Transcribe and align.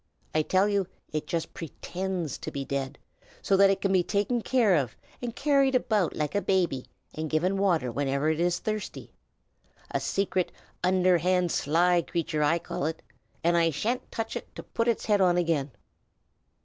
I 0.33 0.41
tell 0.41 0.67
you, 0.67 0.87
it 1.13 1.27
just 1.27 1.53
pretends 1.53 2.39
to 2.39 2.49
be 2.49 2.65
dead, 2.65 2.97
so 3.43 3.55
that 3.55 3.69
it 3.69 3.81
can 3.81 3.91
be 3.93 4.01
taken 4.01 4.41
care 4.41 4.73
of, 4.73 4.95
and 5.21 5.35
carried 5.35 5.75
about 5.75 6.15
like 6.15 6.33
a 6.33 6.41
baby, 6.41 6.87
and 7.13 7.29
given 7.29 7.55
water 7.55 7.91
whenever 7.91 8.27
it 8.31 8.39
is 8.39 8.57
thirsty. 8.57 9.13
A 9.91 9.99
secret, 9.99 10.51
underhand, 10.83 11.51
sly 11.51 12.01
creature, 12.01 12.41
I 12.41 12.57
call 12.57 12.87
it, 12.87 13.03
and 13.43 13.55
I 13.55 13.69
sha'n't 13.69 14.11
touch 14.11 14.35
it 14.35 14.55
to 14.55 14.63
put 14.63 14.87
its 14.87 15.05
head 15.05 15.21
on 15.21 15.37
again!" 15.37 15.69